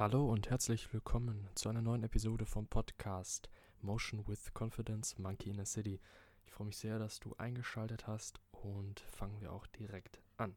Hallo 0.00 0.30
und 0.30 0.48
herzlich 0.48 0.94
willkommen 0.94 1.48
zu 1.56 1.68
einer 1.68 1.82
neuen 1.82 2.04
Episode 2.04 2.46
vom 2.46 2.68
Podcast 2.68 3.50
Motion 3.80 4.24
with 4.28 4.54
Confidence 4.56 5.18
Monkey 5.18 5.50
in 5.50 5.58
a 5.58 5.64
City. 5.64 6.00
Ich 6.46 6.52
freue 6.52 6.68
mich 6.68 6.76
sehr, 6.76 7.00
dass 7.00 7.18
du 7.18 7.34
eingeschaltet 7.36 8.06
hast 8.06 8.38
und 8.52 9.00
fangen 9.00 9.40
wir 9.40 9.52
auch 9.52 9.66
direkt 9.66 10.20
an. 10.36 10.54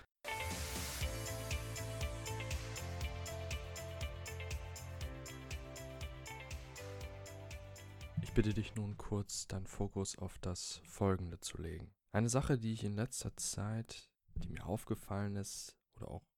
Ich 8.22 8.32
bitte 8.34 8.54
dich 8.54 8.76
nun 8.76 8.96
kurz 8.96 9.48
deinen 9.48 9.66
Fokus 9.66 10.20
auf 10.20 10.38
das 10.38 10.82
Folgende 10.86 11.40
zu 11.40 11.60
legen. 11.60 11.92
Eine 12.12 12.30
Sache, 12.30 12.60
die 12.60 12.74
ich 12.74 12.84
in 12.84 12.94
letzter 12.94 13.36
Zeit, 13.38 14.08
die 14.36 14.50
mir 14.50 14.68
aufgefallen 14.68 15.36
ist 15.36 15.76
oder 15.96 16.12
auch 16.12 16.31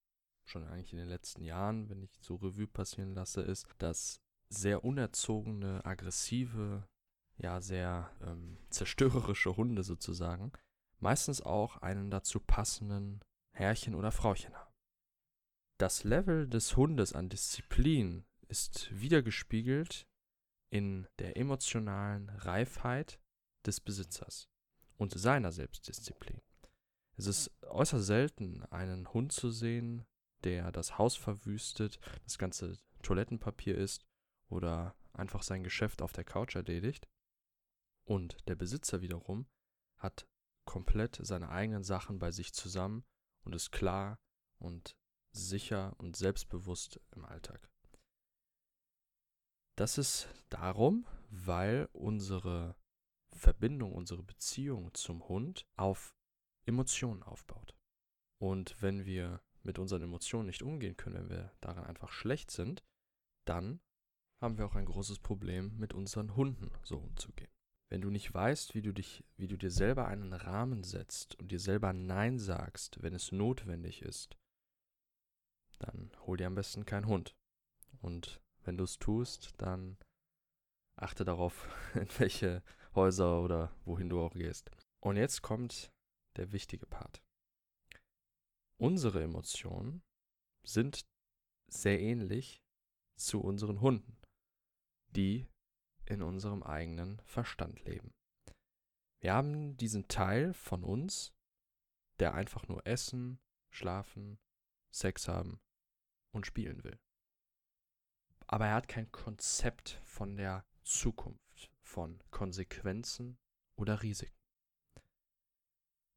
schon 0.46 0.68
eigentlich 0.68 0.94
in 0.94 1.00
den 1.00 1.10
letzten 1.10 1.44
Jahren, 1.44 1.90
wenn 1.90 2.02
ich 2.02 2.20
so 2.22 2.36
Revue 2.36 2.68
passieren 2.68 3.14
lasse, 3.14 3.42
ist, 3.42 3.68
dass 3.78 4.22
sehr 4.50 4.84
unerzogene, 4.84 5.84
aggressive, 5.86 6.88
ja 7.38 7.62
sehr 7.62 8.12
ähm, 8.22 8.58
zerstörerische 8.70 9.56
Hunde 9.58 9.84
sozusagen 9.84 10.52
meistens 11.04 11.42
auch 11.42 11.78
einen 11.78 12.10
dazu 12.10 12.40
passenden 12.40 13.20
Herrchen 13.52 13.94
oder 13.94 14.12
Frauchen 14.12 14.56
haben. 14.56 14.74
Das 15.78 16.04
Level 16.04 16.48
des 16.48 16.76
Hundes 16.78 17.14
an 17.14 17.30
Disziplin 17.30 18.26
ist 18.48 18.90
wiedergespiegelt 18.92 20.08
in 20.70 21.08
der 21.20 21.38
emotionalen 21.38 22.30
Reifheit 22.30 23.20
des 23.66 23.80
Besitzers 23.80 24.50
und 24.98 25.14
seiner 25.14 25.52
Selbstdisziplin. 25.52 26.42
Es 27.16 27.28
ist 27.28 27.52
äußerst 27.64 28.06
selten, 28.06 28.64
einen 28.72 29.14
Hund 29.14 29.34
zu 29.34 29.52
sehen, 29.52 30.06
der 30.44 30.72
das 30.72 30.98
Haus 30.98 31.16
verwüstet, 31.16 32.00
das 32.24 32.38
ganze 32.38 32.78
Toilettenpapier 33.02 33.78
isst 33.78 34.06
oder 34.50 34.96
einfach 35.14 35.44
sein 35.44 35.64
Geschäft 35.64 36.02
auf 36.02 36.14
der 36.14 36.24
Couch 36.24 36.56
erledigt. 36.56 37.08
Und 38.06 38.38
der 38.48 38.56
Besitzer 38.56 39.02
wiederum 39.02 39.48
hat 39.98 40.28
komplett 40.66 41.20
seine 41.22 41.50
eigenen 41.50 41.84
Sachen 41.84 42.20
bei 42.20 42.32
sich 42.32 42.54
zusammen 42.54 43.04
und 43.44 43.56
ist 43.56 43.72
klar 43.72 44.20
und 44.60 44.96
sicher 45.32 45.96
und 45.98 46.16
selbstbewusst 46.16 47.00
im 47.12 47.26
Alltag. 47.26 47.70
Das 49.76 49.98
ist 49.98 50.28
darum, 50.50 51.06
weil 51.30 51.90
unsere 51.94 52.76
Verbindung, 53.32 53.94
unsere 53.94 54.24
Beziehung 54.24 54.94
zum 54.94 55.28
Hund 55.28 55.66
auf 55.76 56.14
Emotionen 56.66 57.24
aufbaut. 57.24 57.76
Und 58.38 58.82
wenn 58.82 59.06
wir 59.06 59.42
mit 59.64 59.80
unseren 59.80 60.04
Emotionen 60.04 60.48
nicht 60.48 60.62
umgehen 60.62 60.98
können, 60.98 61.16
wenn 61.16 61.30
wir 61.30 61.52
daran 61.62 61.86
einfach 61.86 62.12
schlecht 62.12 62.52
sind, 62.52 62.84
dann 63.46 63.80
haben 64.42 64.58
wir 64.58 64.66
auch 64.66 64.76
ein 64.76 64.86
großes 64.86 65.20
Problem, 65.20 65.78
mit 65.78 65.94
unseren 65.94 66.36
Hunden 66.36 66.72
so 66.84 66.98
umzugehen. 66.98 67.50
Wenn 67.90 68.02
du 68.02 68.10
nicht 68.10 68.34
weißt, 68.34 68.76
wie 68.76 68.82
du 68.82 68.92
dich, 68.92 69.24
wie 69.38 69.48
du 69.48 69.56
dir 69.56 69.72
selber 69.72 70.08
einen 70.08 70.34
Rahmen 70.34 70.84
setzt 70.84 71.36
und 71.36 71.52
dir 71.52 71.60
selber 71.60 71.94
Nein 71.94 72.40
sagst, 72.40 73.02
wenn 73.02 73.14
es 73.14 73.32
notwendig 73.32 74.02
ist, 74.02 74.38
dann 75.80 76.12
hol 76.26 76.38
dir 76.38 76.48
am 76.48 76.56
besten 76.56 76.86
keinen 76.86 77.08
Hund. 77.08 77.36
Und 78.02 78.42
wenn 78.64 78.78
du 78.78 78.84
es 78.84 79.00
tust, 79.00 79.54
dann 79.58 79.98
achte 80.96 81.24
darauf, 81.24 81.68
in 81.94 82.08
welche 82.18 82.64
Häuser 82.96 83.42
oder 83.42 83.76
wohin 83.86 84.10
du 84.10 84.22
auch 84.22 84.34
gehst. 84.34 84.72
Und 85.00 85.18
jetzt 85.18 85.42
kommt 85.42 85.92
der 86.38 86.52
wichtige 86.52 86.86
Part. 86.86 87.22
Unsere 88.84 89.24
Emotionen 89.24 90.04
sind 90.62 91.08
sehr 91.70 92.02
ähnlich 92.02 92.62
zu 93.16 93.40
unseren 93.40 93.80
Hunden, 93.80 94.18
die 95.08 95.48
in 96.04 96.22
unserem 96.22 96.64
eigenen 96.64 97.22
Verstand 97.22 97.80
leben. 97.86 98.14
Wir 99.22 99.36
haben 99.36 99.78
diesen 99.78 100.10
Teil 100.10 100.54
von 100.54 100.84
uns, 100.84 101.34
der 102.20 102.34
einfach 102.34 102.68
nur 102.68 102.86
essen, 102.86 103.40
schlafen, 103.70 104.38
Sex 104.92 105.30
haben 105.30 105.62
und 106.34 106.46
spielen 106.46 106.84
will. 106.84 107.00
Aber 108.48 108.66
er 108.68 108.74
hat 108.74 108.90
kein 108.90 109.10
Konzept 109.14 110.02
von 110.04 110.36
der 110.36 110.66
Zukunft, 110.82 111.72
von 111.84 112.22
Konsequenzen 112.32 113.40
oder 113.78 114.02
Risiken. 114.02 114.44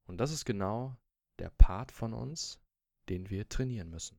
Und 0.09 0.19
das 0.19 0.33
ist 0.33 0.45
genau 0.45 0.97
der 1.39 1.51
Part 1.51 1.93
von 1.93 2.13
uns, 2.13 2.61
den 3.09 3.31
wir 3.31 3.49
trainieren 3.49 3.91
müssen. 3.91 4.19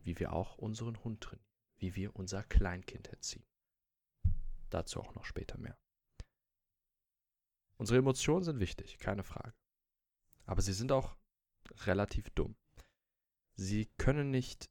Wie 0.00 0.18
wir 0.18 0.32
auch 0.32 0.58
unseren 0.58 1.02
Hund 1.04 1.20
trainieren, 1.20 1.46
wie 1.76 1.94
wir 1.94 2.16
unser 2.16 2.42
Kleinkind 2.42 3.08
erziehen. 3.08 3.44
Dazu 4.70 5.00
auch 5.00 5.14
noch 5.14 5.24
später 5.24 5.58
mehr. 5.58 5.78
Unsere 7.76 7.98
Emotionen 7.98 8.44
sind 8.44 8.58
wichtig, 8.58 8.98
keine 8.98 9.22
Frage. 9.22 9.54
Aber 10.46 10.62
sie 10.62 10.72
sind 10.72 10.92
auch 10.92 11.16
relativ 11.84 12.30
dumm. 12.30 12.56
Sie 13.54 13.86
können 13.98 14.30
nicht, 14.30 14.70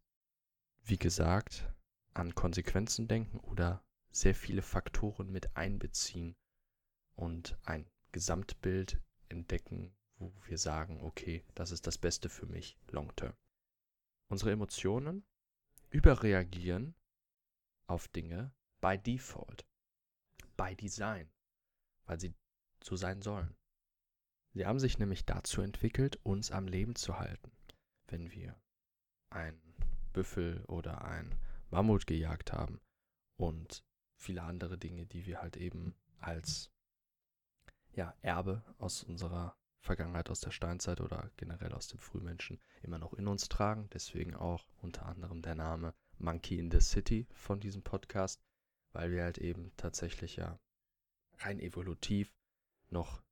wie 0.83 0.97
gesagt, 0.97 1.71
an 2.13 2.35
Konsequenzen 2.35 3.07
denken 3.07 3.39
oder 3.39 3.83
sehr 4.11 4.35
viele 4.35 4.61
Faktoren 4.61 5.31
mit 5.31 5.55
einbeziehen 5.55 6.35
und 7.15 7.57
ein 7.63 7.89
Gesamtbild 8.11 9.01
entdecken, 9.29 9.95
wo 10.21 10.31
wir 10.45 10.57
sagen, 10.57 11.01
okay, 11.01 11.43
das 11.55 11.71
ist 11.71 11.87
das 11.87 11.97
Beste 11.97 12.29
für 12.29 12.45
mich 12.45 12.77
long 12.91 13.13
term. 13.15 13.33
Unsere 14.29 14.51
Emotionen 14.51 15.25
überreagieren 15.89 16.95
auf 17.87 18.07
Dinge 18.07 18.53
by 18.79 18.97
default 18.97 19.65
by 20.55 20.75
Design, 20.75 21.29
weil 22.05 22.19
sie 22.19 22.33
so 22.83 22.95
sein 22.95 23.21
sollen. 23.21 23.55
Sie 24.53 24.65
haben 24.65 24.79
sich 24.79 24.99
nämlich 24.99 25.25
dazu 25.25 25.61
entwickelt, 25.61 26.19
uns 26.23 26.51
am 26.51 26.67
Leben 26.67 26.95
zu 26.95 27.17
halten. 27.17 27.51
Wenn 28.07 28.31
wir 28.31 28.59
einen 29.29 29.61
Büffel 30.13 30.63
oder 30.65 31.03
einen 31.03 31.33
Mammut 31.69 32.05
gejagt 32.05 32.51
haben 32.51 32.81
und 33.37 33.83
viele 34.17 34.43
andere 34.43 34.77
Dinge, 34.77 35.05
die 35.05 35.25
wir 35.25 35.41
halt 35.41 35.57
eben 35.57 35.95
als 36.19 36.69
ja, 37.93 38.15
Erbe 38.21 38.63
aus 38.77 39.03
unserer 39.03 39.57
Vergangenheit, 39.81 40.29
aus 40.29 40.39
der 40.39 40.51
Steinzeit 40.51 41.01
oder 41.01 41.31
generell 41.37 41.73
aus 41.73 41.87
dem 41.87 41.99
Frühmenschen 41.99 42.59
immer 42.83 42.99
noch 42.99 43.13
in 43.13 43.27
uns 43.27 43.49
tragen. 43.49 43.89
Deswegen 43.93 44.35
auch 44.35 44.65
unter 44.81 45.05
anderem 45.07 45.41
der 45.41 45.55
Name 45.55 45.93
Monkey 46.17 46.59
in 46.59 46.71
the 46.71 46.79
City 46.79 47.27
von 47.33 47.59
diesem 47.59 47.81
Podcast, 47.81 48.41
weil 48.93 49.11
wir 49.11 49.23
halt 49.23 49.39
eben 49.39 49.71
tatsächlich 49.77 50.35
ja 50.35 50.59
rein 51.39 51.59
evolutiv 51.59 52.31
noch 52.89 53.23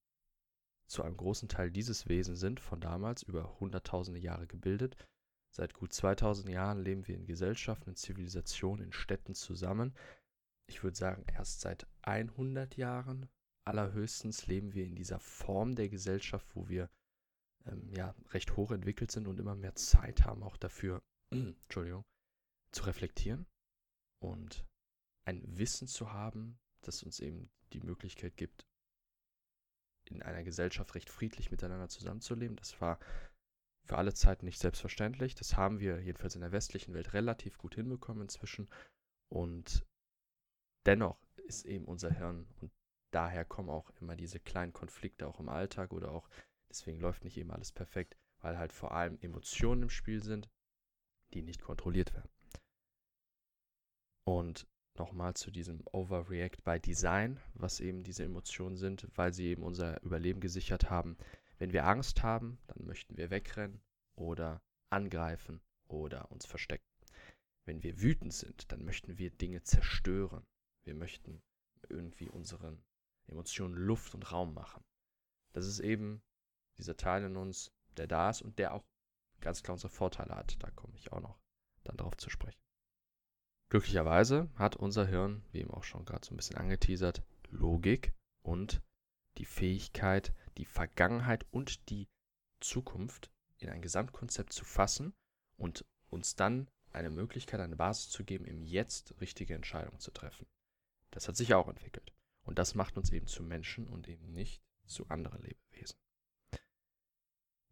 zu 0.87 1.03
einem 1.03 1.17
großen 1.17 1.49
Teil 1.49 1.69
dieses 1.69 2.09
Wesen 2.09 2.35
sind, 2.35 2.59
von 2.59 2.81
damals 2.81 3.21
über 3.21 3.59
hunderttausende 3.59 4.19
Jahre 4.19 4.47
gebildet. 4.47 4.97
Seit 5.51 5.73
gut 5.73 5.93
2000 5.93 6.49
Jahren 6.49 6.79
leben 6.79 7.07
wir 7.07 7.15
in 7.15 7.25
Gesellschaften, 7.25 7.91
in 7.91 7.95
Zivilisationen, 7.95 8.85
in 8.85 8.93
Städten 8.93 9.35
zusammen. 9.35 9.95
Ich 10.65 10.83
würde 10.83 10.97
sagen, 10.97 11.25
erst 11.33 11.61
seit 11.61 11.87
100 12.01 12.75
Jahren 12.75 13.29
allerhöchstens 13.69 14.47
leben 14.47 14.73
wir 14.73 14.85
in 14.85 14.95
dieser 14.95 15.19
Form 15.19 15.75
der 15.75 15.89
Gesellschaft, 15.89 16.47
wo 16.55 16.67
wir 16.67 16.89
ähm, 17.65 17.87
ja 17.93 18.15
recht 18.31 18.57
hoch 18.57 18.71
entwickelt 18.71 19.11
sind 19.11 19.27
und 19.27 19.39
immer 19.39 19.55
mehr 19.55 19.75
Zeit 19.75 20.25
haben, 20.25 20.43
auch 20.43 20.57
dafür, 20.57 21.01
Entschuldigung, 21.31 22.03
zu 22.71 22.83
reflektieren 22.83 23.45
und 24.21 24.65
ein 25.25 25.41
Wissen 25.57 25.87
zu 25.87 26.11
haben, 26.11 26.59
das 26.81 27.03
uns 27.03 27.19
eben 27.19 27.49
die 27.73 27.81
Möglichkeit 27.81 28.35
gibt, 28.35 28.65
in 30.05 30.23
einer 30.23 30.43
Gesellschaft 30.43 30.95
recht 30.95 31.09
friedlich 31.09 31.51
miteinander 31.51 31.87
zusammenzuleben. 31.87 32.55
Das 32.57 32.81
war 32.81 32.99
für 33.85 33.97
alle 33.97 34.13
Zeiten 34.13 34.45
nicht 34.45 34.59
selbstverständlich. 34.59 35.35
Das 35.35 35.55
haben 35.55 35.79
wir 35.79 36.01
jedenfalls 36.01 36.35
in 36.35 36.41
der 36.41 36.51
westlichen 36.51 36.93
Welt 36.93 37.13
relativ 37.13 37.57
gut 37.59 37.75
hinbekommen 37.75 38.23
inzwischen. 38.23 38.67
Und 39.31 39.85
dennoch 40.87 41.21
ist 41.47 41.65
eben 41.65 41.85
unser 41.85 42.11
Hirn 42.11 42.47
und 42.61 42.71
daher 43.11 43.45
kommen 43.45 43.69
auch 43.69 43.89
immer 44.01 44.15
diese 44.15 44.39
kleinen 44.39 44.73
Konflikte 44.73 45.27
auch 45.27 45.39
im 45.39 45.49
Alltag 45.49 45.93
oder 45.93 46.11
auch, 46.11 46.29
deswegen 46.69 46.99
läuft 46.99 47.23
nicht 47.23 47.37
eben 47.37 47.51
alles 47.51 47.71
perfekt, 47.71 48.17
weil 48.41 48.57
halt 48.57 48.73
vor 48.73 48.91
allem 48.91 49.17
Emotionen 49.21 49.83
im 49.83 49.89
Spiel 49.89 50.23
sind, 50.23 50.49
die 51.33 51.41
nicht 51.41 51.61
kontrolliert 51.61 52.13
werden. 52.13 52.31
Und 54.25 54.67
nochmal 54.97 55.33
zu 55.33 55.49
diesem 55.49 55.81
Overreact 55.91 56.63
by 56.63 56.79
Design, 56.79 57.39
was 57.53 57.79
eben 57.79 58.03
diese 58.03 58.23
Emotionen 58.23 58.77
sind, 58.77 59.07
weil 59.15 59.33
sie 59.33 59.47
eben 59.47 59.63
unser 59.63 60.01
Überleben 60.03 60.41
gesichert 60.41 60.89
haben. 60.89 61.17
Wenn 61.57 61.73
wir 61.73 61.85
Angst 61.85 62.21
haben, 62.23 62.59
dann 62.67 62.85
möchten 62.85 63.17
wir 63.17 63.31
wegrennen 63.31 63.81
oder 64.15 64.61
angreifen 64.91 65.61
oder 65.87 66.31
uns 66.31 66.45
verstecken. 66.45 66.85
Wenn 67.65 67.83
wir 67.83 68.01
wütend 68.01 68.33
sind, 68.33 68.71
dann 68.71 68.83
möchten 68.83 69.17
wir 69.17 69.31
Dinge 69.31 69.63
zerstören. 69.63 70.45
Wir 70.83 70.95
möchten 70.95 71.41
irgendwie 71.87 72.29
unseren 72.29 72.83
Emotionen 73.29 73.75
Luft 73.75 74.13
und 74.15 74.31
Raum 74.31 74.53
machen. 74.53 74.83
Das 75.53 75.65
ist 75.65 75.79
eben 75.79 76.21
dieser 76.77 76.97
Teil 76.97 77.23
in 77.23 77.35
uns, 77.35 77.71
der 77.97 78.07
da 78.07 78.29
ist 78.29 78.41
und 78.41 78.59
der 78.59 78.73
auch 78.73 78.83
ganz 79.41 79.63
klar 79.63 79.73
unsere 79.73 79.91
Vorteile 79.91 80.35
hat. 80.35 80.61
Da 80.63 80.69
komme 80.71 80.95
ich 80.95 81.11
auch 81.11 81.21
noch 81.21 81.39
dann 81.83 81.97
drauf 81.97 82.17
zu 82.17 82.29
sprechen. 82.29 82.61
Glücklicherweise 83.69 84.49
hat 84.55 84.75
unser 84.75 85.05
Hirn, 85.05 85.43
wie 85.51 85.59
eben 85.59 85.71
auch 85.71 85.83
schon 85.83 86.05
gerade 86.05 86.25
so 86.25 86.33
ein 86.33 86.37
bisschen 86.37 86.57
angeteasert, 86.57 87.23
Logik 87.49 88.13
und 88.41 88.81
die 89.37 89.45
Fähigkeit, 89.45 90.33
die 90.57 90.65
Vergangenheit 90.65 91.45
und 91.51 91.89
die 91.89 92.07
Zukunft 92.59 93.31
in 93.57 93.69
ein 93.69 93.81
Gesamtkonzept 93.81 94.53
zu 94.53 94.65
fassen 94.65 95.13
und 95.57 95.85
uns 96.09 96.35
dann 96.35 96.69
eine 96.91 97.09
Möglichkeit, 97.09 97.59
eine 97.59 97.75
Basis 97.75 98.09
zu 98.09 98.23
geben, 98.23 98.45
im 98.45 98.63
Jetzt 98.63 99.19
richtige 99.21 99.53
Entscheidungen 99.53 99.99
zu 99.99 100.11
treffen. 100.11 100.47
Das 101.11 101.27
hat 101.27 101.37
sich 101.37 101.53
auch 101.53 101.67
entwickelt. 101.67 102.11
Und 102.49 102.57
das 102.57 102.73
macht 102.73 102.97
uns 102.97 103.11
eben 103.11 103.27
zu 103.27 103.43
Menschen 103.43 103.87
und 103.87 104.07
eben 104.07 104.31
nicht 104.31 104.63
zu 104.87 105.07
anderen 105.07 105.43
Lebewesen. 105.43 105.99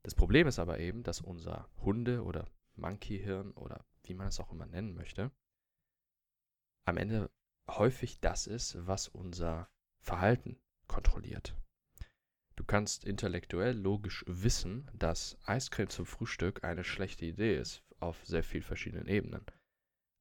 Das 0.04 0.14
Problem 0.14 0.46
ist 0.46 0.60
aber 0.60 0.78
eben, 0.78 1.02
dass 1.02 1.20
unser 1.20 1.68
Hunde- 1.78 2.24
oder 2.24 2.48
Monkey-Hirn 2.76 3.54
oder 3.54 3.84
wie 4.04 4.14
man 4.14 4.28
es 4.28 4.40
auch 4.40 4.52
immer 4.52 4.68
nennen 4.68 4.94
möchte, 4.94 5.32
am 6.86 6.98
Ende 6.98 7.32
häufig 7.68 8.20
das 8.20 8.46
ist, 8.46 8.78
was 8.86 9.08
unser 9.08 9.68
Verhalten 10.00 10.62
kontrolliert. 10.86 11.56
Du 12.56 12.64
kannst 12.64 13.04
intellektuell 13.04 13.76
logisch 13.76 14.24
wissen, 14.28 14.92
dass 14.94 15.40
Eiscreme 15.44 15.90
zum 15.90 16.06
Frühstück 16.06 16.64
eine 16.64 16.84
schlechte 16.84 17.26
Idee 17.26 17.58
ist 17.58 17.84
auf 18.00 18.24
sehr 18.28 18.44
vielen 18.44 18.62
verschiedenen 18.62 19.08
Ebenen. 19.08 19.44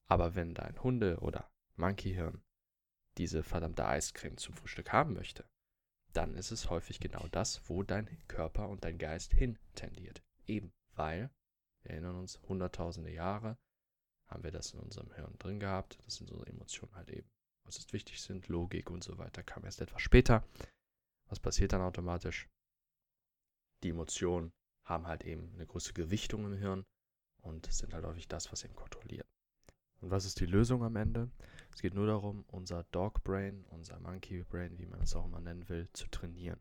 Aber 0.06 0.34
wenn 0.34 0.54
dein 0.54 0.82
Hunde- 0.82 1.18
oder 1.18 1.52
Monkeyhirn 1.76 2.42
diese 3.18 3.42
verdammte 3.42 3.86
Eiscreme 3.86 4.36
zum 4.36 4.54
Frühstück 4.54 4.92
haben 4.92 5.14
möchte, 5.14 5.44
dann 6.12 6.34
ist 6.34 6.50
es 6.50 6.70
häufig 6.70 7.00
genau 7.00 7.26
das, 7.28 7.68
wo 7.68 7.82
dein 7.82 8.08
Körper 8.28 8.68
und 8.68 8.84
dein 8.84 8.98
Geist 8.98 9.32
hin 9.32 9.58
tendiert. 9.74 10.22
Eben 10.46 10.72
weil, 10.94 11.30
wir 11.82 11.92
erinnern 11.92 12.16
uns, 12.16 12.40
hunderttausende 12.42 13.10
Jahre 13.12 13.58
haben 14.26 14.42
wir 14.42 14.50
das 14.50 14.72
in 14.72 14.80
unserem 14.80 15.12
Hirn 15.12 15.36
drin 15.38 15.60
gehabt. 15.60 15.98
Das 16.04 16.16
sind 16.16 16.30
unsere 16.30 16.50
Emotionen 16.50 16.94
halt 16.94 17.10
eben. 17.10 17.30
Was 17.64 17.78
ist 17.78 17.92
wichtig 17.92 18.22
sind, 18.22 18.48
Logik 18.48 18.90
und 18.90 19.04
so 19.04 19.18
weiter, 19.18 19.42
kam 19.42 19.64
erst 19.64 19.80
etwas 19.80 20.02
später. 20.02 20.46
Was 21.28 21.40
passiert 21.40 21.72
dann 21.72 21.82
automatisch? 21.82 22.48
Die 23.82 23.90
Emotionen 23.90 24.52
haben 24.84 25.06
halt 25.06 25.24
eben 25.24 25.52
eine 25.54 25.66
große 25.66 25.92
Gewichtung 25.92 26.44
im 26.44 26.56
Hirn 26.56 26.84
und 27.42 27.70
sind 27.72 27.92
halt 27.92 28.04
häufig 28.04 28.28
das, 28.28 28.50
was 28.52 28.64
ihn 28.64 28.74
kontrolliert. 28.74 29.26
Und 30.00 30.10
was 30.10 30.24
ist 30.24 30.40
die 30.40 30.46
Lösung 30.46 30.82
am 30.84 30.96
Ende? 30.96 31.30
Es 31.72 31.80
geht 31.82 31.94
nur 31.94 32.06
darum, 32.06 32.44
unser 32.48 32.84
Dog 32.84 33.22
Brain, 33.24 33.64
unser 33.70 33.98
Monkey 34.00 34.42
Brain, 34.42 34.78
wie 34.78 34.86
man 34.86 35.00
es 35.00 35.14
auch 35.14 35.24
immer 35.24 35.40
nennen 35.40 35.68
will, 35.68 35.88
zu 35.92 36.08
trainieren. 36.08 36.60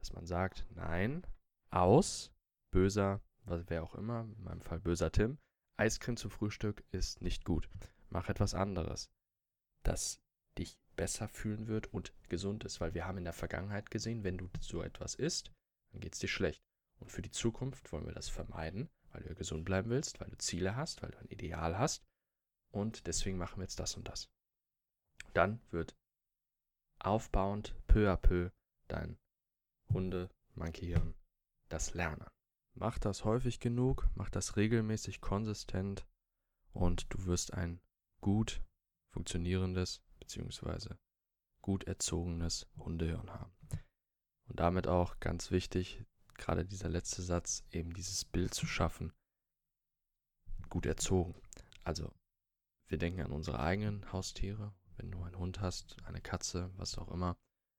Dass 0.00 0.12
man 0.12 0.26
sagt, 0.26 0.66
nein, 0.74 1.26
aus, 1.70 2.32
böser, 2.70 3.20
wer 3.44 3.82
auch 3.82 3.94
immer, 3.94 4.22
in 4.36 4.44
meinem 4.44 4.60
Fall 4.60 4.80
böser 4.80 5.10
Tim, 5.10 5.38
Eiscreme 5.76 6.16
zum 6.16 6.30
Frühstück 6.30 6.84
ist 6.90 7.22
nicht 7.22 7.44
gut. 7.44 7.68
Mach 8.10 8.28
etwas 8.28 8.54
anderes, 8.54 9.10
das 9.82 10.20
dich 10.58 10.78
besser 10.96 11.28
fühlen 11.28 11.68
wird 11.68 11.92
und 11.92 12.12
gesund 12.28 12.64
ist, 12.64 12.80
weil 12.80 12.94
wir 12.94 13.06
haben 13.06 13.18
in 13.18 13.24
der 13.24 13.32
Vergangenheit 13.32 13.90
gesehen, 13.90 14.24
wenn 14.24 14.38
du 14.38 14.50
so 14.60 14.82
etwas 14.82 15.14
isst, 15.14 15.52
dann 15.92 16.00
geht 16.00 16.14
es 16.14 16.20
dir 16.20 16.28
schlecht. 16.28 16.62
Und 16.98 17.12
für 17.12 17.22
die 17.22 17.30
Zukunft 17.30 17.92
wollen 17.92 18.06
wir 18.06 18.12
das 18.12 18.28
vermeiden, 18.28 18.88
weil 19.12 19.22
du 19.22 19.34
gesund 19.34 19.64
bleiben 19.64 19.90
willst, 19.90 20.20
weil 20.20 20.30
du 20.30 20.38
Ziele 20.38 20.74
hast, 20.74 21.02
weil 21.02 21.12
du 21.12 21.18
ein 21.18 21.28
Ideal 21.28 21.78
hast. 21.78 22.07
Und 22.70 23.06
deswegen 23.06 23.38
machen 23.38 23.58
wir 23.58 23.64
jetzt 23.64 23.80
das 23.80 23.96
und 23.96 24.08
das. 24.08 24.30
Dann 25.32 25.60
wird 25.70 25.96
aufbauend, 26.98 27.74
peu 27.86 28.10
à 28.10 28.16
peu, 28.16 28.50
dein 28.88 29.18
Hunde, 29.90 30.30
Monkey 30.54 30.94
das 31.68 31.94
lernen. 31.94 32.26
Mach 32.74 32.98
das 32.98 33.24
häufig 33.24 33.60
genug, 33.60 34.08
mach 34.14 34.30
das 34.30 34.56
regelmäßig 34.56 35.20
konsistent 35.20 36.06
und 36.72 37.12
du 37.12 37.24
wirst 37.26 37.54
ein 37.54 37.80
gut 38.20 38.62
funktionierendes 39.12 40.02
bzw. 40.20 40.94
gut 41.62 41.84
erzogenes 41.84 42.66
Hundehirn 42.76 43.30
haben. 43.30 43.56
Und 44.48 44.60
damit 44.60 44.86
auch 44.86 45.18
ganz 45.20 45.50
wichtig, 45.50 46.04
gerade 46.34 46.64
dieser 46.64 46.88
letzte 46.88 47.22
Satz, 47.22 47.64
eben 47.70 47.92
dieses 47.92 48.24
Bild 48.24 48.54
zu 48.54 48.66
schaffen, 48.66 49.12
gut 50.68 50.86
erzogen. 50.86 51.34
Also 51.84 52.12
wir 52.88 52.98
denken 52.98 53.20
an 53.20 53.32
unsere 53.32 53.60
eigenen 53.60 54.12
Haustiere, 54.12 54.72
wenn 54.96 55.10
du 55.10 55.22
einen 55.22 55.38
Hund 55.38 55.60
hast, 55.60 55.96
eine 56.04 56.20
Katze, 56.20 56.70
was 56.76 56.98
auch 56.98 57.10
immer, 57.10 57.36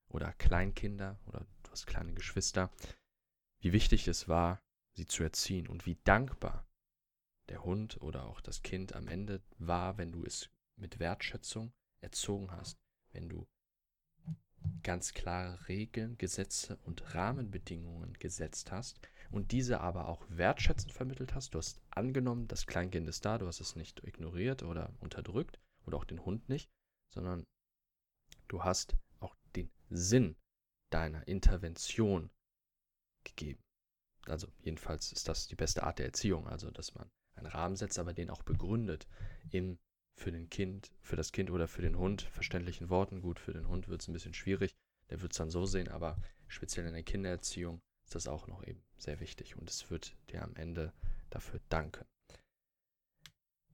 oder 0.07 0.33
Kleinkinder 0.33 1.19
oder 1.25 1.45
du 1.63 1.71
hast 1.71 1.85
kleine 1.85 2.13
Geschwister, 2.13 2.71
wie 3.59 3.73
wichtig 3.73 4.07
es 4.07 4.27
war, 4.27 4.61
sie 4.93 5.05
zu 5.05 5.23
erziehen 5.23 5.67
und 5.67 5.85
wie 5.85 5.97
dankbar 6.03 6.67
der 7.49 7.63
Hund 7.63 8.01
oder 8.01 8.25
auch 8.25 8.41
das 8.41 8.61
Kind 8.61 8.93
am 8.93 9.07
Ende 9.07 9.41
war, 9.57 9.97
wenn 9.97 10.11
du 10.11 10.23
es 10.23 10.49
mit 10.75 10.99
Wertschätzung 10.99 11.73
erzogen 12.01 12.51
hast, 12.51 12.79
wenn 13.11 13.27
du 13.27 13.47
ganz 14.83 15.13
klare 15.13 15.67
Regeln, 15.67 16.17
Gesetze 16.17 16.77
und 16.83 17.15
Rahmenbedingungen 17.15 18.13
gesetzt 18.13 18.71
hast 18.71 18.99
und 19.31 19.51
diese 19.51 19.81
aber 19.81 20.07
auch 20.07 20.25
wertschätzend 20.29 20.91
vermittelt 20.91 21.35
hast. 21.35 21.53
Du 21.53 21.57
hast 21.57 21.81
angenommen, 21.89 22.47
das 22.47 22.65
Kleinkind 22.65 23.07
ist 23.07 23.25
da, 23.25 23.37
du 23.37 23.47
hast 23.47 23.59
es 23.59 23.75
nicht 23.75 24.03
ignoriert 24.03 24.63
oder 24.63 24.93
unterdrückt 24.99 25.59
oder 25.85 25.97
auch 25.97 26.05
den 26.05 26.25
Hund 26.25 26.49
nicht, 26.49 26.69
sondern 27.13 27.45
du 28.47 28.63
hast 28.63 28.95
auch 29.19 29.35
den 29.55 29.69
Sinn 29.89 30.35
deiner 30.89 31.27
Intervention 31.27 32.29
gegeben 33.23 33.61
also 34.29 34.47
jedenfalls 34.61 35.11
ist 35.11 35.27
das 35.27 35.47
die 35.47 35.55
beste 35.55 35.83
Art 35.83 35.99
der 35.99 36.07
Erziehung, 36.07 36.47
also 36.47 36.71
dass 36.71 36.95
man 36.95 37.09
einen 37.35 37.47
Rahmen 37.47 37.75
setzt, 37.75 37.99
aber 37.99 38.13
den 38.13 38.29
auch 38.29 38.43
begründet 38.43 39.07
in 39.49 39.79
für 40.15 40.31
den 40.31 40.49
Kind, 40.49 40.91
für 41.01 41.15
das 41.15 41.31
Kind 41.31 41.49
oder 41.49 41.67
für 41.67 41.81
den 41.81 41.97
Hund 41.97 42.23
verständlichen 42.23 42.89
Worten. 42.89 43.21
Gut, 43.21 43.39
für 43.39 43.53
den 43.53 43.69
Hund 43.69 43.87
wird 43.87 44.01
es 44.01 44.07
ein 44.07 44.13
bisschen 44.13 44.33
schwierig, 44.33 44.75
der 45.09 45.21
wird 45.21 45.31
es 45.31 45.37
dann 45.37 45.49
so 45.49 45.65
sehen, 45.65 45.87
aber 45.87 46.17
speziell 46.47 46.85
in 46.85 46.93
der 46.93 47.03
Kindererziehung 47.03 47.81
ist 48.09 48.15
das 48.15 48.27
auch 48.27 48.47
noch 48.47 48.63
eben 48.63 48.81
sehr 48.97 49.19
wichtig 49.19 49.55
und 49.55 49.69
es 49.69 49.91
wird 49.91 50.15
dir 50.31 50.41
am 50.41 50.55
Ende 50.55 50.93
dafür 51.29 51.59
danken. 51.69 52.05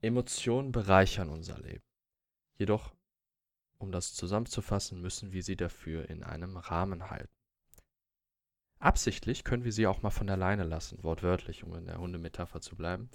Emotionen 0.02 0.72
bereichern 0.72 1.30
unser 1.30 1.58
Leben. 1.58 1.82
Jedoch, 2.58 2.94
um 3.78 3.92
das 3.92 4.12
zusammenzufassen, 4.12 5.00
müssen 5.00 5.32
wir 5.32 5.42
sie 5.42 5.56
dafür 5.56 6.10
in 6.10 6.22
einem 6.22 6.58
Rahmen 6.58 7.08
halten. 7.08 7.32
Absichtlich 8.78 9.42
können 9.42 9.64
wir 9.64 9.72
sie 9.72 9.86
auch 9.86 10.02
mal 10.02 10.10
von 10.10 10.26
der 10.26 10.36
Leine 10.36 10.64
lassen, 10.64 11.02
wortwörtlich, 11.02 11.64
um 11.64 11.74
in 11.74 11.86
der 11.86 11.96
Hundemetapher 11.96 12.60
zu 12.60 12.76
bleiben, 12.76 13.08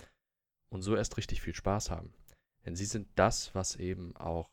und 0.70 0.82
so 0.82 0.96
erst 0.96 1.18
richtig 1.18 1.44
viel 1.44 1.54
Spaß 1.54 1.92
haben. 1.92 2.16
Denn 2.66 2.76
sie 2.76 2.86
sind 2.86 3.08
das, 3.14 3.54
was 3.54 3.76
eben 3.76 4.16
auch 4.16 4.50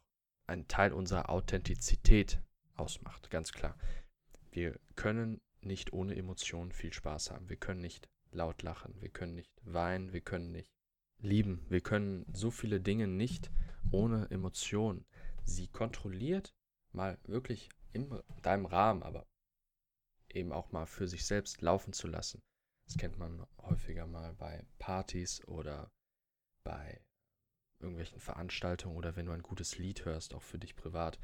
einen 0.47 0.69
Teil 0.69 0.93
unserer 0.93 1.31
Authentizität 1.31 2.43
ausmacht, 2.75 3.31
ganz 3.31 3.53
klar. 3.53 3.79
Wir 4.51 4.79
können 4.96 5.41
nicht 5.69 5.93
ohne 5.93 6.17
Emotionen 6.17 6.72
viel 6.72 6.93
Spaß 6.93 7.31
haben. 7.31 7.48
Wir 7.48 7.56
können 7.56 7.81
nicht 7.81 8.08
laut 8.32 8.63
lachen, 8.63 9.01
wir 9.01 9.10
können 9.10 9.37
nicht 9.37 9.53
weinen, 9.63 10.13
wir 10.13 10.20
können 10.20 10.51
nicht 10.51 10.69
lieben, 11.19 11.65
wir 11.69 11.81
können 11.81 12.27
so 12.32 12.51
viele 12.51 12.81
Dinge 12.81 13.06
nicht 13.06 13.51
ohne 13.93 14.29
Emotionen. 14.31 15.06
Sie 15.44 15.69
kontrolliert 15.69 16.55
mal 16.93 17.19
wirklich 17.25 17.70
in 17.93 18.10
deinem 18.43 18.67
Rahmen, 18.67 19.03
aber 19.03 19.27
eben 20.29 20.53
auch 20.53 20.72
mal 20.72 20.87
für 20.87 21.08
sich 21.08 21.25
selbst 21.25 21.63
laufen 21.63 21.93
zu 21.93 22.06
lassen. 22.08 22.43
Das 22.87 22.96
kennt 22.96 23.19
man 23.19 23.46
häufiger 23.58 24.06
mal 24.06 24.34
bei 24.34 24.65
Partys 24.79 25.46
oder 25.46 25.91
bei 26.65 27.01
irgendwelchen 27.81 28.20
Veranstaltungen 28.20 28.96
oder 28.96 29.17
wenn 29.17 29.27
du 29.27 29.32
ein 29.32 29.43
gutes 29.43 29.79
Lied 29.79 30.05
hörst, 30.05 30.34
auch 30.34 30.43
für 30.43 30.58
dich 30.58 30.75
privat. 30.75 31.19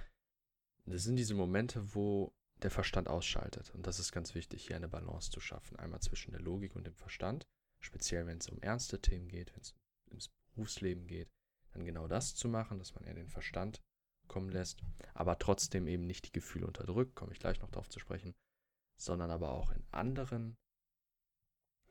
Das 0.86 1.02
sind 1.02 1.16
diese 1.16 1.34
Momente, 1.34 1.94
wo 1.94 2.32
der 2.62 2.70
Verstand 2.70 3.08
ausschaltet. 3.08 3.70
Und 3.74 3.86
das 3.86 3.98
ist 3.98 4.12
ganz 4.12 4.34
wichtig, 4.34 4.66
hier 4.66 4.76
eine 4.76 4.88
Balance 4.88 5.30
zu 5.30 5.40
schaffen. 5.40 5.76
Einmal 5.78 6.00
zwischen 6.00 6.32
der 6.32 6.40
Logik 6.40 6.76
und 6.76 6.86
dem 6.86 6.94
Verstand, 6.94 7.46
speziell 7.80 8.26
wenn 8.26 8.38
es 8.38 8.48
um 8.48 8.60
ernste 8.60 9.00
Themen 9.00 9.28
geht, 9.28 9.54
wenn 9.54 9.62
es 9.62 9.74
ums 10.08 10.30
Berufsleben 10.54 11.06
geht, 11.06 11.30
dann 11.72 11.84
genau 11.84 12.06
das 12.06 12.34
zu 12.34 12.48
machen, 12.48 12.78
dass 12.78 12.94
man 12.94 13.04
eher 13.04 13.14
den 13.14 13.28
Verstand 13.28 13.82
kommen 14.28 14.48
lässt, 14.48 14.82
aber 15.12 15.38
trotzdem 15.38 15.86
eben 15.86 16.06
nicht 16.06 16.26
die 16.26 16.32
Gefühle 16.32 16.66
unterdrückt, 16.66 17.14
komme 17.14 17.32
ich 17.32 17.40
gleich 17.40 17.60
noch 17.60 17.70
darauf 17.70 17.90
zu 17.90 18.00
sprechen, 18.00 18.34
sondern 18.96 19.30
aber 19.30 19.50
auch 19.50 19.70
in 19.72 19.84
anderen 19.90 20.56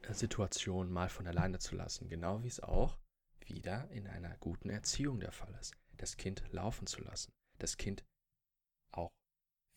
äh, 0.02 0.14
Situationen 0.14 0.92
mal 0.92 1.10
von 1.10 1.28
alleine 1.28 1.60
zu 1.60 1.76
lassen. 1.76 2.10
Genau 2.10 2.44
wie 2.44 2.48
es 2.48 2.60
auch 2.60 2.98
wieder 3.40 3.90
in 3.92 4.08
einer 4.08 4.36
guten 4.38 4.70
Erziehung 4.70 5.20
der 5.20 5.32
Fall 5.32 5.54
ist. 5.60 5.76
Das 5.98 6.18
Kind 6.18 6.44
laufen 6.52 6.88
zu 6.88 7.02
lassen. 7.02 7.34
Das 7.60 7.78
Kind 7.78 8.04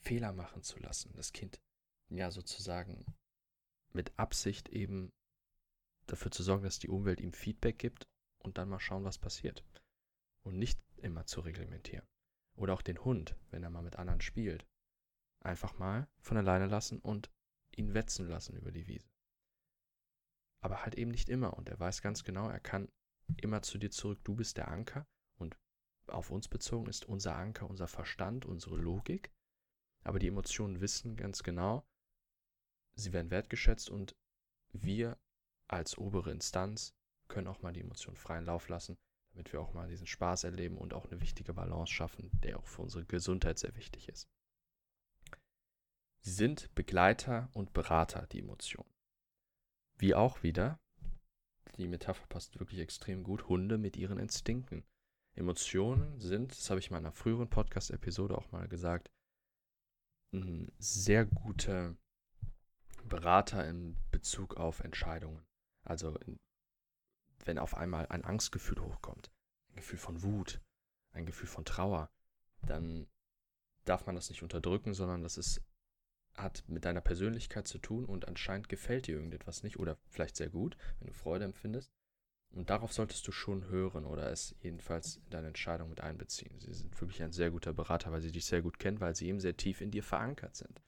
Fehler 0.06 0.32
machen 0.32 0.62
zu 0.62 0.78
lassen. 0.78 1.12
Das 1.14 1.32
Kind 1.32 1.60
ja 2.08 2.30
sozusagen 2.30 3.04
mit 3.92 4.18
Absicht 4.18 4.68
eben 4.68 5.12
dafür 6.06 6.30
zu 6.30 6.42
sorgen, 6.42 6.64
dass 6.64 6.78
die 6.78 6.88
Umwelt 6.88 7.20
ihm 7.20 7.32
Feedback 7.32 7.78
gibt 7.78 8.04
und 8.38 8.58
dann 8.58 8.68
mal 8.68 8.80
schauen, 8.80 9.04
was 9.04 9.18
passiert. 9.18 9.64
Und 10.42 10.58
nicht 10.58 10.78
immer 10.98 11.26
zu 11.26 11.40
reglementieren. 11.40 12.06
Oder 12.56 12.74
auch 12.74 12.82
den 12.82 13.04
Hund, 13.04 13.34
wenn 13.50 13.64
er 13.64 13.70
mal 13.70 13.82
mit 13.82 13.96
anderen 13.96 14.20
spielt 14.20 14.64
einfach 15.46 15.78
mal 15.78 16.08
von 16.20 16.36
alleine 16.36 16.66
lassen 16.66 16.98
und 16.98 17.30
ihn 17.74 17.94
wetzen 17.94 18.28
lassen 18.28 18.56
über 18.56 18.72
die 18.72 18.86
Wiese. 18.86 19.08
Aber 20.60 20.82
halt 20.82 20.96
eben 20.96 21.10
nicht 21.10 21.28
immer. 21.28 21.56
Und 21.56 21.68
er 21.68 21.78
weiß 21.78 22.02
ganz 22.02 22.24
genau, 22.24 22.48
er 22.48 22.60
kann 22.60 22.88
immer 23.36 23.62
zu 23.62 23.78
dir 23.78 23.90
zurück. 23.90 24.18
Du 24.24 24.34
bist 24.34 24.56
der 24.56 24.68
Anker. 24.68 25.06
Und 25.38 25.56
auf 26.08 26.30
uns 26.30 26.48
bezogen 26.48 26.88
ist 26.88 27.06
unser 27.06 27.36
Anker, 27.36 27.70
unser 27.70 27.86
Verstand, 27.86 28.44
unsere 28.44 28.76
Logik. 28.76 29.30
Aber 30.06 30.20
die 30.20 30.28
Emotionen 30.28 30.80
wissen 30.80 31.16
ganz 31.16 31.42
genau, 31.42 31.84
sie 32.94 33.12
werden 33.12 33.32
wertgeschätzt 33.32 33.90
und 33.90 34.14
wir 34.72 35.18
als 35.66 35.98
obere 35.98 36.30
Instanz 36.30 36.94
können 37.26 37.48
auch 37.48 37.60
mal 37.60 37.72
die 37.72 37.80
Emotionen 37.80 38.16
freien 38.16 38.44
Lauf 38.44 38.68
lassen, 38.68 38.96
damit 39.32 39.52
wir 39.52 39.60
auch 39.60 39.74
mal 39.74 39.88
diesen 39.88 40.06
Spaß 40.06 40.44
erleben 40.44 40.78
und 40.78 40.94
auch 40.94 41.06
eine 41.06 41.20
wichtige 41.20 41.52
Balance 41.54 41.92
schaffen, 41.92 42.30
der 42.44 42.60
auch 42.60 42.66
für 42.68 42.82
unsere 42.82 43.04
Gesundheit 43.04 43.58
sehr 43.58 43.74
wichtig 43.74 44.08
ist. 44.08 44.28
Sie 46.20 46.30
sind 46.30 46.72
Begleiter 46.76 47.50
und 47.52 47.72
Berater, 47.72 48.28
die 48.28 48.38
Emotionen. 48.38 48.94
Wie 49.96 50.14
auch 50.14 50.44
wieder, 50.44 50.78
die 51.78 51.88
Metapher 51.88 52.28
passt 52.28 52.60
wirklich 52.60 52.78
extrem 52.78 53.24
gut, 53.24 53.48
Hunde 53.48 53.76
mit 53.76 53.96
ihren 53.96 54.20
Instinkten. 54.20 54.84
Emotionen 55.34 56.20
sind, 56.20 56.52
das 56.52 56.70
habe 56.70 56.78
ich 56.78 56.90
in 56.90 56.92
meiner 56.92 57.10
früheren 57.10 57.50
Podcast-Episode 57.50 58.38
auch 58.38 58.52
mal 58.52 58.68
gesagt, 58.68 59.10
ein 60.32 60.72
sehr 60.78 61.24
guter 61.24 61.96
Berater 63.04 63.66
in 63.68 63.96
Bezug 64.10 64.56
auf 64.56 64.80
Entscheidungen. 64.80 65.44
Also 65.84 66.18
wenn 67.44 67.58
auf 67.58 67.76
einmal 67.76 68.06
ein 68.06 68.24
Angstgefühl 68.24 68.80
hochkommt, 68.80 69.30
ein 69.70 69.76
Gefühl 69.76 69.98
von 69.98 70.22
Wut, 70.22 70.60
ein 71.12 71.26
Gefühl 71.26 71.48
von 71.48 71.64
Trauer, 71.64 72.10
dann 72.62 73.06
darf 73.84 74.06
man 74.06 74.16
das 74.16 74.28
nicht 74.28 74.42
unterdrücken, 74.42 74.94
sondern 74.94 75.22
das 75.22 75.38
ist, 75.38 75.62
hat 76.34 76.64
mit 76.66 76.84
deiner 76.84 77.00
Persönlichkeit 77.00 77.68
zu 77.68 77.78
tun 77.78 78.04
und 78.04 78.28
anscheinend 78.28 78.68
gefällt 78.68 79.06
dir 79.06 79.14
irgendetwas 79.14 79.62
nicht 79.62 79.78
oder 79.78 79.96
vielleicht 80.08 80.36
sehr 80.36 80.50
gut, 80.50 80.76
wenn 80.98 81.06
du 81.06 81.14
Freude 81.14 81.44
empfindest. 81.44 81.95
Und 82.56 82.70
darauf 82.70 82.90
solltest 82.90 83.28
du 83.28 83.32
schon 83.32 83.68
hören 83.68 84.06
oder 84.06 84.30
es 84.30 84.56
jedenfalls 84.62 85.16
in 85.16 85.28
deine 85.28 85.48
Entscheidung 85.48 85.90
mit 85.90 86.00
einbeziehen. 86.00 86.58
Sie 86.58 86.72
sind 86.72 86.98
wirklich 86.98 87.22
ein 87.22 87.32
sehr 87.32 87.50
guter 87.50 87.74
Berater, 87.74 88.12
weil 88.12 88.22
sie 88.22 88.32
dich 88.32 88.46
sehr 88.46 88.62
gut 88.62 88.78
kennen, 88.78 88.98
weil 88.98 89.14
sie 89.14 89.28
eben 89.28 89.40
sehr 89.40 89.58
tief 89.58 89.82
in 89.82 89.90
dir 89.90 90.02
verankert 90.02 90.56
sind. 90.56 90.82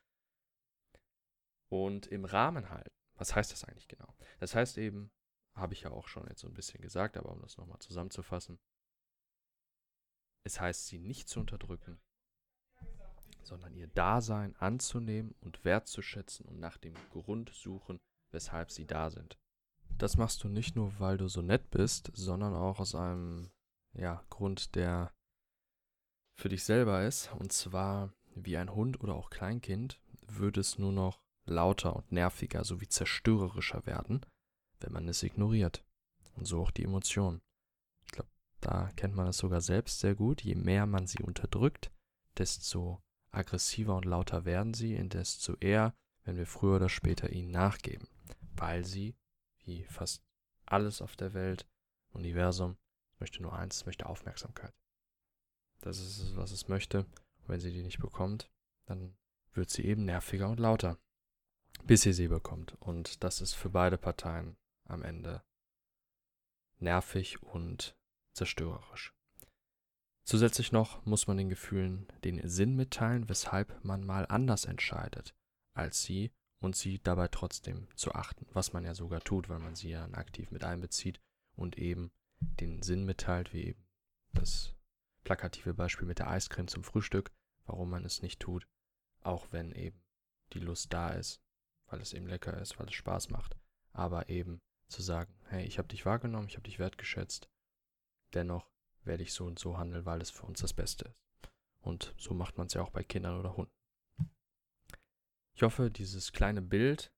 Und 1.71 2.07
im 2.07 2.25
Rahmen 2.25 2.71
halten. 2.71 2.89
Was 3.17 3.35
heißt 3.35 3.53
das 3.53 3.65
eigentlich 3.65 3.87
genau? 3.87 4.17
Das 4.39 4.55
heißt 4.55 4.79
eben, 4.79 5.11
habe 5.55 5.75
ich 5.75 5.83
ja 5.83 5.91
auch 5.91 6.09
schon 6.09 6.27
jetzt 6.29 6.41
so 6.41 6.49
ein 6.49 6.55
bisschen 6.55 6.81
gesagt, 6.81 7.19
aber 7.19 7.31
um 7.33 7.43
das 7.43 7.59
nochmal 7.59 7.81
zusammenzufassen. 7.81 8.59
Es 10.45 10.59
heißt, 10.59 10.87
sie 10.87 10.99
nicht 10.99 11.29
zu 11.29 11.41
unterdrücken, 11.41 12.01
sondern 13.43 13.75
ihr 13.75 13.89
Dasein 13.89 14.57
anzunehmen 14.57 15.35
und 15.43 15.67
wertzuschätzen 15.67 16.47
und 16.47 16.61
nach 16.61 16.79
dem 16.79 16.95
Grund 17.11 17.51
suchen, 17.51 17.99
weshalb 18.31 18.71
sie 18.71 18.87
da 18.87 19.11
sind. 19.11 19.39
Das 19.99 20.17
machst 20.17 20.45
du 20.45 20.49
nicht 20.49 20.77
nur, 20.77 20.99
weil 21.01 21.19
du 21.19 21.29
so 21.29 21.43
nett 21.43 21.71
bist, 21.71 22.11
sondern 22.15 22.55
auch 22.55 22.79
aus 22.79 22.95
einem 22.95 23.51
ja, 23.95 24.23
Grund, 24.31 24.77
der 24.77 25.13
für 26.37 26.49
dich 26.49 26.63
selber 26.63 27.05
ist. 27.05 27.33
Und 27.39 27.53
zwar, 27.53 28.13
wie 28.35 28.57
ein 28.57 28.75
Hund 28.75 29.01
oder 29.01 29.15
auch 29.15 29.29
Kleinkind, 29.29 30.01
würde 30.23 30.61
es 30.61 30.79
nur 30.79 30.93
noch 30.93 31.21
lauter 31.47 31.97
und 31.97 32.13
nerviger 32.13 32.63
sowie 32.65 32.89
zerstörerischer 32.89 33.87
werden, 33.87 34.25
wenn 34.81 34.93
man 34.93 35.09
es 35.09 35.23
ignoriert. 35.23 35.85
Und 36.37 36.47
so 36.47 36.63
auch 36.63 36.71
die 36.71 36.85
Emotionen. 36.85 37.41
Ich 38.07 38.13
glaube, 38.13 38.31
da 38.61 38.91
kennt 38.95 39.17
man 39.17 39.27
es 39.27 39.39
sogar 39.39 39.61
selbst 39.61 39.99
sehr 39.99 40.15
gut. 40.15 40.43
Je 40.43 40.55
mehr 40.55 40.87
man 40.87 41.09
sie 41.09 41.23
unterdrückt, 41.23 41.91
desto 42.37 43.03
aggressiver 43.33 43.97
und 43.97 44.05
lauter 44.05 44.45
werden 44.45 44.75
sie, 44.75 44.97
und 44.97 45.15
desto 45.15 45.55
eher, 45.57 45.95
wenn 46.25 46.37
wir 46.37 46.47
früher 46.47 46.77
oder 46.77 46.89
später 46.89 47.31
ihnen 47.31 47.51
nachgeben, 47.51 48.07
weil 48.55 48.85
sie, 48.85 49.17
wie 49.69 49.85
fast 49.85 50.25
alles 50.67 51.01
auf 51.01 51.15
der 51.15 51.33
Welt, 51.33 51.69
Universum, 52.13 52.77
möchte 53.21 53.41
nur 53.41 53.53
eins, 53.53 53.87
möchte 53.87 54.07
Aufmerksamkeit. 54.07 54.75
Das 55.81 56.01
ist 56.01 56.19
es, 56.19 56.37
was 56.37 56.51
es 56.51 56.67
möchte. 56.67 57.05
Und 57.05 57.49
wenn 57.49 57.61
sie 57.61 57.73
die 57.73 57.85
nicht 57.85 58.01
bekommt, 58.01 58.51
dann 58.87 59.17
wird 59.53 59.71
sie 59.71 59.85
eben 59.85 60.05
nerviger 60.05 60.49
und 60.49 60.59
lauter, 60.59 60.99
bis 61.85 62.03
sie 62.03 62.13
sie 62.13 62.27
bekommt. 62.27 62.75
Und 62.81 63.23
das 63.23 63.41
ist 63.41 63.55
für 63.55 63.71
beide 63.71 63.97
Parteien 63.97 64.57
am 64.85 65.05
Ende 65.05 65.45
nervig 66.79 67.41
und 67.45 67.97
zerstörerisch. 68.33 69.15
Zusätzlich 70.25 70.73
noch 70.73 71.05
muss 71.07 71.29
man 71.29 71.37
den 71.37 71.49
Gefühlen 71.49 72.09
den 72.25 72.47
Sinn 72.49 72.75
mitteilen, 72.75 73.29
weshalb 73.29 73.85
man 73.85 74.05
mal 74.05 74.27
anders 74.27 74.65
entscheidet 74.65 75.35
als 75.79 76.03
sie 76.03 76.33
und 76.61 76.77
sie 76.77 77.01
dabei 77.03 77.29
trotzdem 77.29 77.89
zu 77.95 78.15
achten, 78.15 78.47
was 78.53 78.73
man 78.73 78.85
ja 78.85 78.95
sogar 78.95 79.21
tut, 79.21 79.49
weil 79.49 79.59
man 79.59 79.77
sie 79.77 79.91
ja 79.91 80.05
aktiv 80.13 80.51
mit 80.51 80.65
einbezieht 80.65 81.21
und 81.55 81.79
eben 81.79 82.11
den 82.41 82.83
Sinn 82.83 83.05
mitteilt, 83.05 83.53
wie 83.53 83.65
eben 83.65 83.87
das 84.33 84.75
plakative 85.25 85.75
Beispiel 85.75 86.07
mit 86.07 86.19
der 86.19 86.31
Eiscreme 86.31 86.69
zum 86.69 86.85
Frühstück, 86.85 87.31
warum 87.67 87.91
man 87.91 88.05
es 88.05 88.23
nicht 88.23 88.41
tut, 88.41 88.67
auch 89.21 89.49
wenn 89.51 89.73
eben 89.73 90.03
die 90.53 90.61
Lust 90.61 90.93
da 90.93 91.11
ist, 91.11 91.41
weil 91.87 92.01
es 92.01 92.13
eben 92.13 92.27
lecker 92.27 92.59
ist, 92.61 92.79
weil 92.79 92.87
es 92.87 92.95
Spaß 92.95 93.31
macht, 93.31 93.57
aber 93.93 94.29
eben 94.29 94.61
zu 94.89 95.03
sagen, 95.03 95.35
hey, 95.49 95.65
ich 95.65 95.79
habe 95.79 95.89
dich 95.89 96.07
wahrgenommen, 96.07 96.49
ich 96.49 96.55
habe 96.55 96.65
dich 96.65 96.79
wertgeschätzt, 96.79 97.49
dennoch 98.35 98.71
werde 99.05 99.23
ich 99.23 99.33
so 99.33 99.45
und 99.45 99.59
so 99.59 99.79
handeln, 99.79 100.07
weil 100.07 100.21
es 100.21 100.31
für 100.31 100.47
uns 100.47 100.61
das 100.61 100.73
Beste 100.73 101.07
ist. 101.07 101.23
Und 101.81 102.15
so 102.19 102.35
macht 102.35 102.59
man 102.59 102.67
es 102.67 102.75
ja 102.75 102.83
auch 102.83 102.91
bei 102.91 103.03
Kindern 103.03 103.39
oder 103.39 103.57
Hunden. 103.57 103.73
Ich 105.59 105.65
hoffe, 105.65 105.91
dieses 105.91 106.31
kleine 106.31 106.63
Bild, 106.63 107.11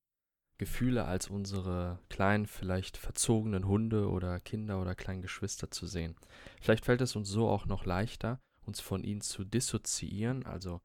Gefühle 0.56 1.04
als 1.04 1.28
unsere 1.28 1.98
kleinen, 2.08 2.46
vielleicht 2.46 2.96
verzogenen 2.96 3.66
Hunde 3.66 4.08
oder 4.08 4.40
Kinder 4.40 4.80
oder 4.80 4.94
kleinen 4.94 5.20
Geschwister 5.20 5.70
zu 5.70 5.86
sehen. 5.86 6.16
Vielleicht 6.58 6.86
fällt 6.86 7.02
es 7.02 7.16
uns 7.16 7.28
so 7.28 7.50
auch 7.50 7.66
noch 7.66 7.84
leichter, 7.84 8.40
uns 8.62 8.80
von 8.80 9.04
ihnen 9.04 9.20
zu 9.20 9.44
dissoziieren, 9.44 10.46
also 10.46 10.80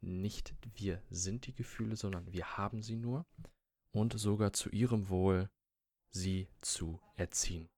nicht 0.00 0.56
wir 0.74 1.00
sind 1.08 1.46
die 1.46 1.54
Gefühle, 1.54 1.94
sondern 1.94 2.32
wir 2.32 2.56
haben 2.56 2.82
sie 2.82 2.96
nur 2.96 3.24
und 3.92 4.18
sogar 4.18 4.52
zu 4.52 4.68
ihrem 4.70 5.08
Wohl 5.08 5.48
sie 6.10 6.48
zu 6.60 7.00
erziehen. 7.14 7.68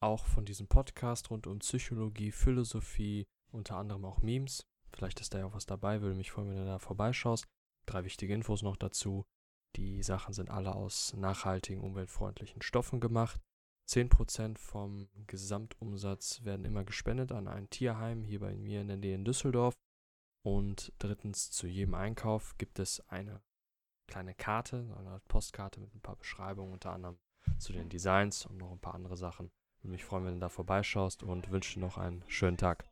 auch 0.00 0.26
von 0.26 0.44
diesem 0.44 0.66
Podcast 0.66 1.30
rund 1.30 1.46
um 1.46 1.58
Psychologie, 1.58 2.32
Philosophie, 2.32 3.26
unter 3.52 3.76
anderem 3.76 4.04
auch 4.04 4.22
Memes. 4.22 4.66
Vielleicht 4.92 5.20
ist 5.20 5.34
da 5.34 5.38
ja 5.38 5.46
auch 5.46 5.54
was 5.54 5.66
dabei, 5.66 6.00
würde 6.00 6.16
mich 6.16 6.30
freuen, 6.30 6.48
wenn 6.48 6.56
du 6.56 6.64
da 6.64 6.78
vorbeischaust. 6.78 7.46
Drei 7.86 8.04
wichtige 8.04 8.34
Infos 8.34 8.62
noch 8.62 8.76
dazu. 8.76 9.24
Die 9.76 10.02
Sachen 10.02 10.34
sind 10.34 10.50
alle 10.50 10.74
aus 10.74 11.14
nachhaltigen, 11.14 11.82
umweltfreundlichen 11.82 12.62
Stoffen 12.62 13.00
gemacht. 13.00 13.40
10% 13.90 14.56
vom 14.56 15.08
Gesamtumsatz 15.26 16.44
werden 16.44 16.64
immer 16.64 16.84
gespendet 16.84 17.32
an 17.32 17.48
ein 17.48 17.68
Tierheim 17.70 18.22
hier 18.22 18.38
bei 18.38 18.54
mir 18.54 18.82
in 18.82 18.88
der 18.88 18.96
Nähe 18.96 19.16
in 19.16 19.24
Düsseldorf. 19.24 19.74
Und 20.42 20.92
drittens, 20.98 21.50
zu 21.50 21.66
jedem 21.66 21.94
Einkauf 21.94 22.56
gibt 22.56 22.78
es 22.78 23.00
eine 23.08 23.42
kleine 24.06 24.34
Karte, 24.34 24.94
eine 24.96 25.20
Postkarte 25.28 25.80
mit 25.80 25.92
ein 25.94 26.00
paar 26.00 26.16
Beschreibungen, 26.16 26.72
unter 26.72 26.92
anderem 26.92 27.18
zu 27.58 27.72
den 27.72 27.88
Designs 27.88 28.46
und 28.46 28.58
noch 28.58 28.70
ein 28.70 28.80
paar 28.80 28.94
andere 28.94 29.16
Sachen. 29.16 29.50
Würde 29.80 29.92
mich 29.92 30.04
freuen, 30.04 30.24
wenn 30.24 30.34
du 30.34 30.40
da 30.40 30.48
vorbeischaust 30.48 31.22
und 31.22 31.50
wünsche 31.50 31.74
dir 31.74 31.80
noch 31.80 31.98
einen 31.98 32.24
schönen 32.28 32.56
Tag. 32.56 32.88